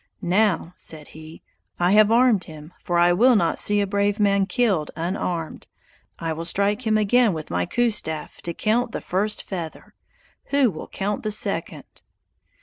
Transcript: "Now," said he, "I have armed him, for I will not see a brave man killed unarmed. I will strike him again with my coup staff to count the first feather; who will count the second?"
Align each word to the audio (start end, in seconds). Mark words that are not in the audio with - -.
"Now," 0.23 0.73
said 0.77 1.09
he, 1.09 1.43
"I 1.79 1.91
have 1.91 2.11
armed 2.11 2.45
him, 2.45 2.73
for 2.81 2.97
I 2.97 3.13
will 3.13 3.35
not 3.35 3.59
see 3.59 3.81
a 3.81 3.85
brave 3.85 4.19
man 4.19 4.47
killed 4.47 4.89
unarmed. 4.95 5.67
I 6.17 6.33
will 6.33 6.43
strike 6.43 6.87
him 6.87 6.97
again 6.97 7.33
with 7.33 7.51
my 7.51 7.67
coup 7.67 7.91
staff 7.91 8.41
to 8.41 8.53
count 8.55 8.93
the 8.93 9.01
first 9.01 9.43
feather; 9.43 9.93
who 10.45 10.71
will 10.71 10.87
count 10.87 11.21
the 11.21 11.29
second?" 11.29 11.85